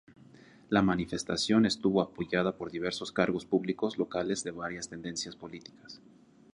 La 0.69 0.81
manifestación 0.81 1.67
estuvo 1.67 2.01
apoyada 2.01 2.57
por 2.57 2.71
diversos 2.71 3.11
cargos 3.11 3.45
públicos 3.45 3.99
locales 3.99 4.43
de 4.43 4.49
varias 4.49 4.89
tendencias 4.89 5.35
políticas. 5.35 6.01